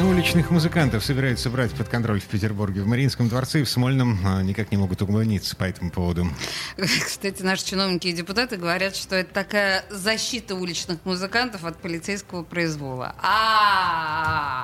[0.00, 2.80] Уличных музыкантов собираются брать под контроль в Петербурге.
[2.80, 6.26] В Мариинском дворце и в Смольном а, никак не могут угомониться по этому поводу.
[6.76, 13.14] Кстати, наши чиновники и депутаты говорят, что это такая защита уличных музыкантов от полицейского произвола.
[13.22, 14.61] А,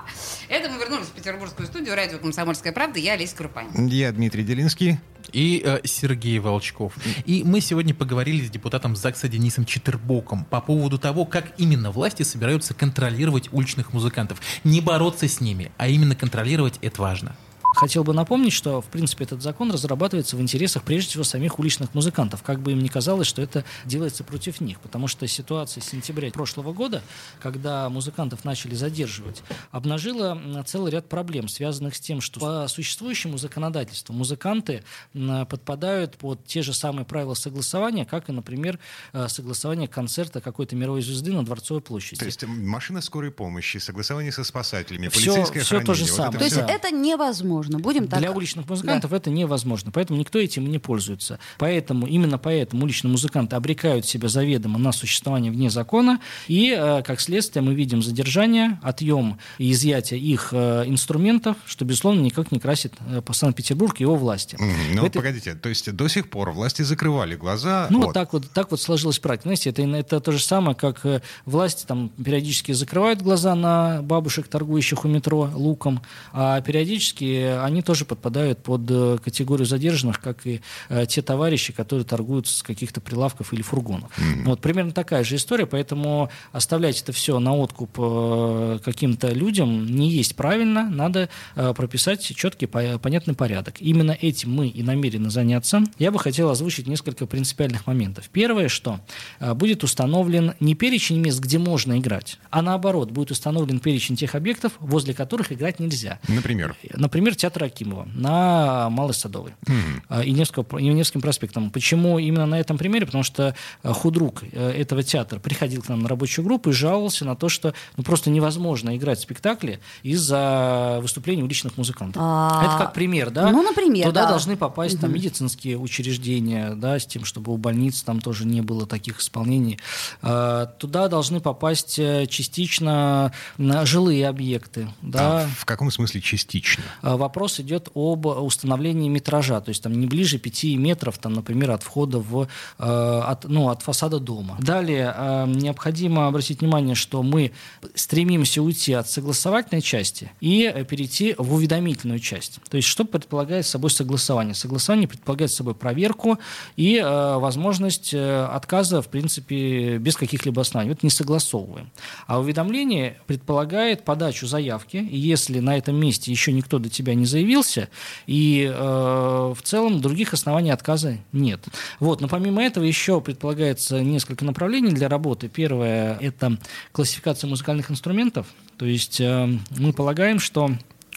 [0.68, 2.98] это мы вернулись в петербургскую студию радио «Комсомольская правда».
[2.98, 3.88] Я Олеся Крупань.
[3.88, 4.98] Я Дмитрий Делинский.
[5.32, 6.94] И э, Сергей Волчков.
[7.26, 12.22] И мы сегодня поговорили с депутатом ЗАГСа Денисом Четербоком по поводу того, как именно власти
[12.22, 14.40] собираются контролировать уличных музыкантов.
[14.64, 17.36] Не бороться с ними, а именно контролировать это важно.
[17.74, 21.94] Хотел бы напомнить, что, в принципе, этот закон разрабатывается в интересах, прежде всего, самих уличных
[21.94, 22.42] музыкантов.
[22.42, 24.80] Как бы им ни казалось, что это делается против них.
[24.80, 27.02] Потому что ситуация сентября прошлого года,
[27.40, 34.14] когда музыкантов начали задерживать, обнажила целый ряд проблем, связанных с тем, что по существующему законодательству
[34.14, 34.82] музыканты
[35.12, 38.78] подпадают под те же самые правила согласования, как и, например,
[39.12, 42.18] э, согласование концерта какой-то мировой звезды на Дворцовой площади.
[42.18, 46.38] То есть машина скорой помощи, согласование со спасателями, все, полицейское все то же вот самое.
[46.38, 46.66] То есть да.
[46.66, 47.67] это невозможно.
[47.76, 48.20] Будем так...
[48.20, 49.16] Для уличных музыкантов да.
[49.16, 51.38] это невозможно, поэтому никто этим не пользуется.
[51.58, 57.20] Поэтому, именно поэтому уличные музыканты обрекают себя заведомо на существование вне закона, и, э, как
[57.20, 62.94] следствие, мы видим задержание, отъем и изъятие их э, инструментов, что, безусловно, никак не красит
[63.06, 64.56] э, по Санкт-Петербург и его власти.
[64.94, 65.18] Ну, это...
[65.18, 67.86] погодите, то есть до сих пор власти закрывали глаза?
[67.90, 69.48] Ну, вот так вот, так вот сложилась практика.
[69.48, 71.04] Знаете, это, это то же самое, как
[71.44, 76.00] власти там периодически закрывают глаза на бабушек, торгующих у метро луком,
[76.32, 82.04] а периодически они тоже подпадают под э, категорию задержанных, как и э, те товарищи, которые
[82.04, 84.10] торгуют с каких-то прилавков или фургонов.
[84.18, 84.44] Mm-hmm.
[84.44, 90.10] Вот примерно такая же история, поэтому оставлять это все на откуп э, каким-то людям не
[90.10, 93.80] есть правильно, надо прописать четкий, понятный порядок.
[93.80, 95.82] Именно этим мы и намерены заняться.
[95.98, 98.28] Я бы хотел озвучить несколько принципиальных моментов.
[98.30, 99.00] Первое, что
[99.40, 104.72] будет установлен не перечень мест, где можно играть, а наоборот, будет установлен перечень тех объектов,
[104.80, 106.18] возле которых играть нельзя.
[106.28, 106.76] Например?
[106.94, 110.24] Например, театр Акимова на Малой Садовой mm-hmm.
[110.24, 111.70] и, Невского, и Невским проспектом.
[111.70, 113.06] Почему именно на этом примере?
[113.06, 117.24] Потому что а, худрук э, этого театра приходил к нам на рабочую группу и жаловался
[117.24, 122.20] на то, что ну, просто невозможно играть спектакли из-за выступлений уличных музыкантов.
[122.24, 122.64] А...
[122.64, 123.50] Это как пример, да?
[123.50, 124.30] Ну, например, Туда да.
[124.30, 125.02] должны попасть угу.
[125.02, 129.78] там медицинские учреждения, да, с тем, чтобы у больниц там тоже не было таких исполнений.
[130.20, 134.88] Туда должны попасть э, частично жилые объекты.
[135.02, 135.42] Да.
[135.42, 136.82] А в каком смысле частично?
[137.28, 141.82] Вопрос идет об установлении метража, то есть там не ближе 5 метров, там, например, от
[141.82, 144.56] входа в, э, от, ну, от фасада дома.
[144.60, 147.52] Далее э, необходимо обратить внимание, что мы
[147.94, 152.60] стремимся уйти от согласовательной части и перейти в уведомительную часть.
[152.70, 154.54] То есть что предполагает собой согласование?
[154.54, 156.38] Согласование предполагает собой проверку
[156.76, 160.92] и э, возможность э, отказа, в принципе, без каких-либо оснований.
[160.92, 161.90] Вот не согласовываем.
[162.26, 167.26] А уведомление предполагает подачу заявки, и если на этом месте еще никто до тебя не
[167.26, 167.88] заявился,
[168.26, 171.60] и э, в целом других оснований отказа нет.
[172.00, 172.20] Вот.
[172.20, 175.48] Но помимо этого еще предполагается несколько направлений для работы.
[175.48, 176.58] Первое– это
[176.92, 178.46] классификация музыкальных инструментов.
[178.76, 180.70] То есть э, мы полагаем, что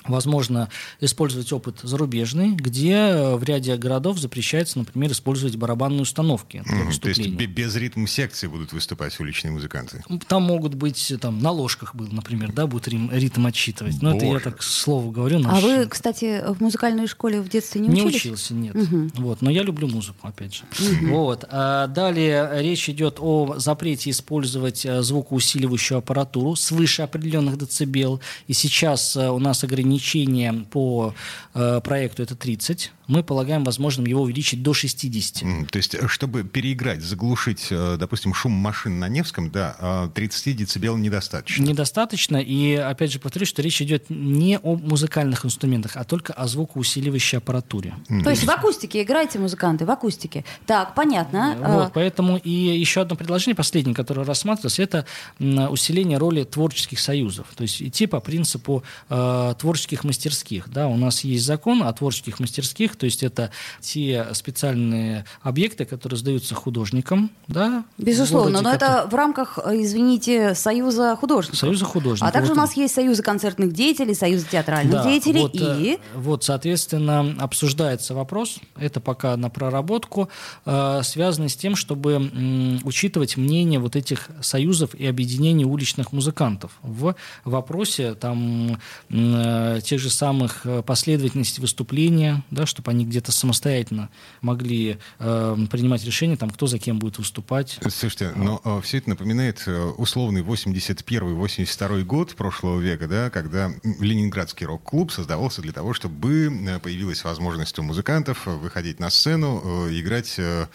[0.07, 0.69] Возможно
[1.00, 7.00] использовать опыт зарубежный, где э, в ряде городов запрещается, например, использовать барабанные установки для mm,
[7.00, 10.03] То есть без ритм секции будут выступать уличные музыканты?
[10.28, 14.01] Там могут быть, там на ложках был, например, да, будет ритм, ритм отсчитывать.
[14.01, 14.25] Но Боже.
[14.25, 15.39] это я так слово говорю.
[15.39, 15.63] Наш...
[15.63, 18.25] А вы, кстати, в музыкальной школе в детстве не учились?
[18.25, 18.75] Не учился, нет.
[18.75, 19.09] Угу.
[19.18, 20.63] Вот, но я люблю музыку, опять же.
[20.79, 21.12] Угу.
[21.12, 21.45] Вот.
[21.50, 28.19] А далее речь идет о запрете использовать э, звукоусиливающую аппаратуру свыше определенных децибел.
[28.47, 31.13] И сейчас э, у нас ограничение ограничение по
[31.53, 32.91] э, проекту это 30.
[33.12, 35.44] Мы полагаем возможным его увеличить до 60.
[35.44, 40.56] Mm, то есть, э, чтобы переиграть, заглушить, э, допустим, шум машин на Невском, да, 30
[40.56, 41.64] децибел недостаточно.
[41.64, 42.38] Недостаточно.
[42.38, 47.40] И, опять же, повторюсь, что речь идет не о музыкальных инструментах, а только о звукоусиливающей
[47.40, 47.96] аппаратуре.
[48.08, 48.24] Mm.
[48.24, 50.46] То есть в акустике играете музыканты, в акустике.
[50.66, 51.57] Так, понятно.
[51.60, 51.92] Вот, а...
[51.94, 55.06] поэтому и еще одно предложение, последнее, которое рассматривалось, это
[55.40, 57.48] усиление роли творческих союзов.
[57.56, 60.69] То есть идти по принципу э, творческих мастерских.
[60.69, 63.50] Да, у нас есть закон о творческих мастерских, то есть это
[63.80, 67.83] те специальные объекты, которые сдаются художникам, да?
[67.98, 71.57] Безусловно, городе, но это в рамках, э, извините, Союза художников.
[71.57, 72.30] Союза художников.
[72.30, 75.77] А также Вот у нас есть Союзы концертных деятелей, Союз театральных Да, деятелей вот, э,
[75.80, 76.00] и...
[76.13, 80.30] Вот, соответственно, обсуждается вопрос, это пока на проработку,
[80.68, 87.15] э, связанный с тем, чтобы учитывать мнение вот этих союзов и объединений уличных музыкантов в
[87.45, 88.77] вопросе там,
[89.09, 94.10] тех же самых последовательности выступления, да, чтобы они где-то самостоятельно
[94.42, 97.80] могли э, принимать решения, там, кто за кем будет выступать.
[97.90, 105.12] Слушайте, но все это напоминает э, условный 81-82 год прошлого века, да, когда Ленинградский рок-клуб
[105.12, 110.36] создавался для того, чтобы э, появилась возможность у музыкантов э, выходить на сцену, э, играть
[110.38, 110.68] э,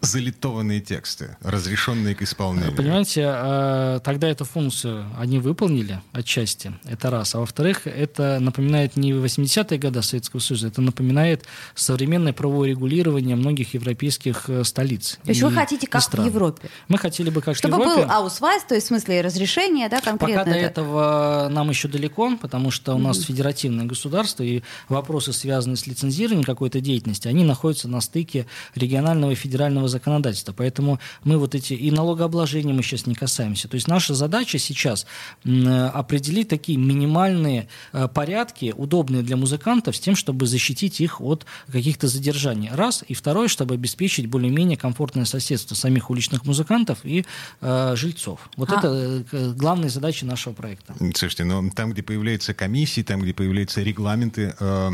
[0.00, 2.74] залитованные тексты, разрешенные к исполнению.
[2.74, 7.34] Понимаете, э, тогда эту функцию они выполнили отчасти, это раз.
[7.34, 13.74] А во-вторых, это напоминает не 80-е годы Советского Союза, это напоминает современное правовое регулирование многих
[13.74, 15.18] европейских э, столиц.
[15.22, 16.26] То есть вы хотите как в стран.
[16.26, 16.68] Европе?
[16.88, 18.02] Мы хотели бы как Чтобы в Европе.
[18.02, 20.66] был аусвайс, то есть в смысле разрешение, да, конкретно Пока до это?
[20.66, 26.44] этого нам еще далеко, потому что у нас федеративное государство, и вопросы, связанные с лицензированием
[26.44, 30.52] какой-то деятельности, они находятся на стыке регионального и федерального законодательства.
[30.56, 31.74] Поэтому мы вот эти...
[31.74, 33.68] И налогообложения мы сейчас не касаемся.
[33.68, 35.06] То есть наша задача сейчас
[35.44, 41.43] э, определить такие минимальные э, порядки, удобные для музыкантов, с тем, чтобы защитить их от
[41.70, 42.70] каких-то задержаний.
[42.72, 43.04] Раз.
[43.08, 47.24] И второе, чтобы обеспечить более-менее комфортное соседство самих уличных музыкантов и
[47.60, 48.48] э, жильцов.
[48.56, 50.94] Вот А- это э, главные задачи нашего проекта.
[50.98, 54.90] Слушайте, но там, где появляются комиссии, там, где появляются регламенты, э,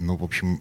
[0.00, 0.60] ну, в общем,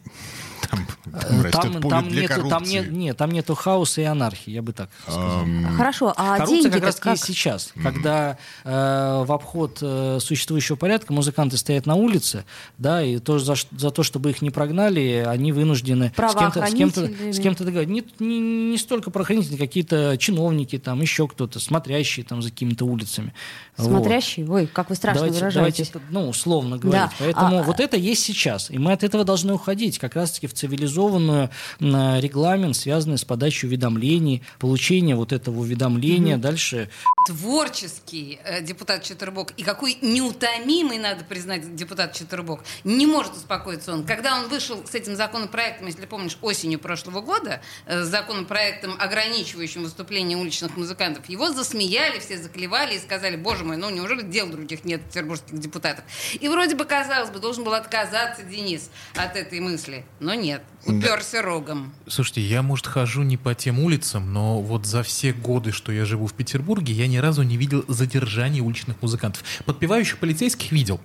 [0.70, 2.74] там, там растет Там, поле там для там коррупции.
[2.74, 5.46] нет, нет, там нету хаоса и анархии, я бы так сказал.
[5.76, 7.14] Хорошо, а Коррупция деньги как раз как?
[7.14, 12.46] есть сейчас, когда э, в обход э, существующего порядка музыканты стоят на улице,
[12.78, 16.74] да, и тоже за, за то, чтобы их не прогнали, они вынуждены с кем-то, с
[16.74, 17.94] кем-то, с кем-то договориться.
[18.20, 23.34] Не, не, не столько правоохранители, какие-то чиновники, там, еще кто-то, смотрящие там за какими-то улицами.
[23.78, 23.88] Вот.
[23.88, 24.46] Смотрящий?
[24.48, 25.90] Ой, как вы страшно давайте, выражаетесь.
[25.92, 27.10] давайте, ну, условно говорить.
[27.10, 27.12] Да.
[27.20, 28.72] Поэтому А- вот это есть сейчас.
[28.72, 31.50] И мы от этого должны уходить как раз-таки в цивилизованную
[31.80, 36.38] регламент, связанный с подачей уведомлений, получение вот этого уведомления.
[36.38, 36.90] Дальше
[37.28, 44.06] творческий э, депутат Четербок и какой неутомимый, надо признать, депутат Четербок, не может успокоиться он.
[44.06, 49.84] Когда он вышел с этим законопроектом, если помнишь, осенью прошлого года, э, с законопроектом, ограничивающим
[49.84, 54.86] выступление уличных музыкантов, его засмеяли, все заклевали и сказали, боже мой, ну неужели дел других
[54.86, 56.06] нет петербургских депутатов?
[56.40, 61.42] И вроде бы, казалось бы, должен был отказаться Денис от этой мысли, но нет, уперся
[61.42, 61.94] рогом.
[62.08, 66.06] Слушайте, я, может, хожу не по тем улицам, но вот за все годы, что я
[66.06, 69.44] живу в Петербурге, я ни разу не видел задержаний уличных музыкантов.
[69.66, 71.02] Подпевающих полицейских видел.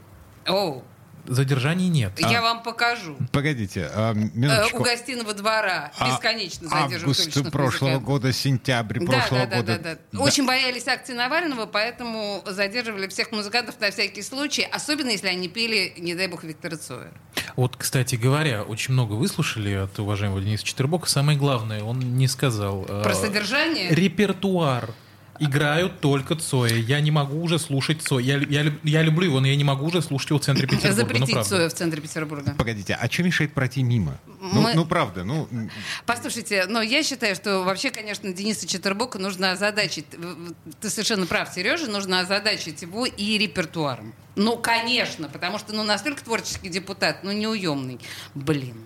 [0.46, 0.84] Оу,
[1.26, 2.12] Задержаний нет.
[2.18, 3.16] я вам покажу.
[3.32, 4.78] Погодите, а, Э, минуточку.
[4.80, 8.04] у гостиного двора А- бесконечно задерживают Август прошлого музыкантов.
[8.04, 9.78] года, сентябрь Да, прошлого да, да, года.
[9.82, 10.20] да, да.
[10.20, 15.94] Очень боялись акции Навального, поэтому задерживали всех музыкантов на всякий случай, особенно если они пели,
[15.98, 17.12] не дай бог, Виктора Цоя.
[17.56, 21.08] Вот, кстати говоря, очень много выслушали от уважаемого Дениса Четербока.
[21.08, 22.84] Самое главное, он не сказал.
[22.88, 23.90] э, Про содержание?
[23.90, 24.90] Репертуар.
[25.44, 26.76] Играют только Цоя.
[26.76, 28.24] Я не могу уже слушать Цоя.
[28.24, 30.88] Я, я, я люблю его, но я не могу уже слушать его в центре Петербурга.
[30.88, 31.48] ну, Запретить правда.
[31.48, 32.54] Цоя в центре Петербурга.
[32.56, 34.18] Погодите, а что мешает пройти мимо?
[34.40, 35.48] Ну, Мы- ну, правда, ну...
[36.06, 40.06] Послушайте, но я считаю, что вообще, конечно, Дениса Четербока нужно озадачить.
[40.80, 44.14] Ты совершенно прав, Сережа, нужно озадачить его и репертуаром.
[44.36, 47.98] Ну, конечно, потому что ну, настолько творческий депутат, ну, неуемный.
[48.34, 48.76] Блин.